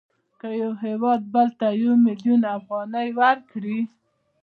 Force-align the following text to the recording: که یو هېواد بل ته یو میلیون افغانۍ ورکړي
که 0.39 0.49
یو 0.61 0.71
هېواد 0.85 1.21
بل 1.33 1.47
ته 1.59 1.67
یو 1.81 1.93
میلیون 2.05 2.41
افغانۍ 2.57 3.07
ورکړي 3.19 3.79